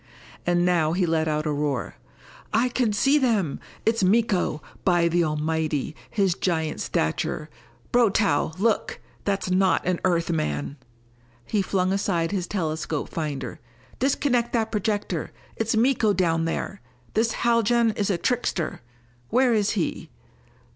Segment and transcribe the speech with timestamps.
[0.47, 1.93] And now he let out a roar.
[2.51, 3.59] "I can see them!
[3.85, 4.59] It's Miko!
[4.83, 7.51] By the Almighty his giant stature
[7.91, 8.99] Brotow, look!
[9.25, 10.77] That's not an Earth man!"
[11.45, 13.59] He flung aside his telescope finder.
[13.99, 15.31] "Disconnect that projector!
[15.55, 16.81] It's Miko down there!
[17.13, 18.81] This Haljan is a trickster!
[19.29, 20.09] Where is he?